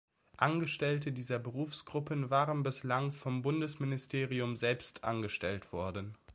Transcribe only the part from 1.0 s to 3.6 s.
dieser Berufsgruppen waren bislang vom